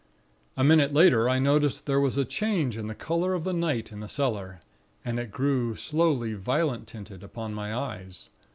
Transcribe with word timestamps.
"A 0.57 0.63
minute 0.63 0.93
later, 0.95 1.29
I 1.29 1.37
noticed 1.37 1.85
there 1.85 1.99
was 1.99 2.17
a 2.17 2.25
change 2.25 2.75
in 2.75 2.87
the 2.87 2.95
color 2.95 3.35
of 3.35 3.43
the 3.43 3.53
night 3.53 3.91
in 3.91 3.99
the 3.99 4.09
cellar, 4.09 4.59
and 5.05 5.19
it 5.19 5.29
grew 5.29 5.75
slowly 5.75 6.33
violet 6.33 6.87
tinted 6.87 7.21
upon 7.21 7.53
my 7.53 7.71
eyes. 7.71 8.29